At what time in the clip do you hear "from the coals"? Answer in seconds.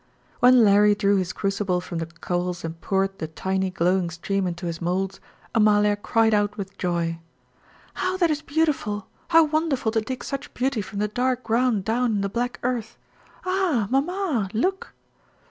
1.79-2.65